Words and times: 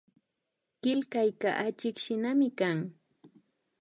Killkayka 0.81 1.49
achikshinami 1.65 2.47
kan 2.59 2.77